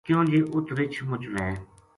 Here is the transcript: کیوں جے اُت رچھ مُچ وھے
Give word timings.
کیوں 0.05 0.23
جے 0.31 0.39
اُت 0.53 0.65
رچھ 0.77 0.99
مُچ 1.09 1.23
وھے 1.33 1.49